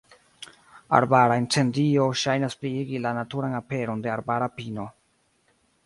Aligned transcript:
Arbara 0.99 1.35
incendio 1.41 2.07
ŝajnas 2.23 2.57
pliigi 2.65 3.03
la 3.07 3.13
naturan 3.21 3.57
aperon 3.61 4.05
de 4.07 4.15
arbara 4.19 4.53
pino. 4.59 4.93